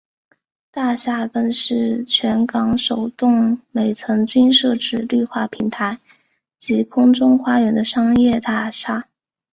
[0.71, 5.99] 大厦更是全港首幢每层均设置绿化平台
[6.57, 9.07] 及空中花园的商业大厦。